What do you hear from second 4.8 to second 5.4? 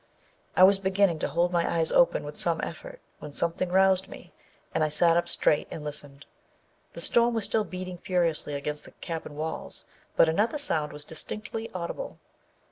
I sat up